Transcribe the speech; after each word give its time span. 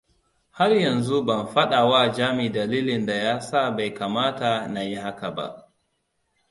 Har 0.57 0.71
yanzu 0.81 1.19
ban 1.25 1.47
faɗawa 1.47 2.09
Jami 2.13 2.49
dalilin 2.53 3.05
da 3.05 3.13
yasa 3.13 3.71
bai 3.75 3.93
kamata 3.93 4.67
na 4.67 4.81
yi 4.83 4.95
haka 4.95 5.31
ba. 5.35 5.71